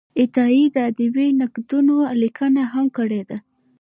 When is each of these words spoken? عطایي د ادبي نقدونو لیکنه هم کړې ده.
عطایي 0.19 0.63
د 0.75 0.77
ادبي 0.89 1.27
نقدونو 1.41 1.95
لیکنه 2.21 2.63
هم 2.73 2.85
کړې 2.97 3.21
ده. 3.29 3.37